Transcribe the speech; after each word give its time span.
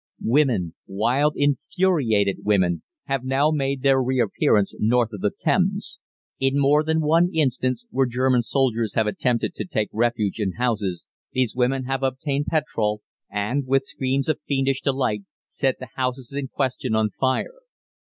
"Women 0.25 0.73
wild, 0.87 1.33
infuriated 1.35 2.37
women 2.41 2.81
have 3.05 3.23
now 3.23 3.51
made 3.51 3.83
their 3.83 4.01
reappearance 4.01 4.73
north 4.79 5.13
of 5.13 5.19
the 5.21 5.29
Thames. 5.29 5.99
In 6.39 6.57
more 6.59 6.83
than 6.83 7.01
one 7.01 7.31
instance, 7.31 7.85
where 7.91 8.07
German 8.07 8.41
soldiers 8.41 8.95
have 8.95 9.05
attempted 9.05 9.53
to 9.53 9.63
take 9.65 9.89
refuge 9.93 10.39
in 10.39 10.53
houses, 10.53 11.07
these 11.33 11.55
women 11.55 11.83
have 11.83 12.01
obtained 12.01 12.47
petrol, 12.47 13.03
and, 13.29 13.67
with 13.67 13.85
screams 13.85 14.27
of 14.27 14.39
fiendish 14.47 14.81
delight, 14.81 15.21
set 15.49 15.77
the 15.77 15.89
houses 15.93 16.33
in 16.35 16.47
question 16.47 16.95
on 16.95 17.11
fire. 17.11 17.59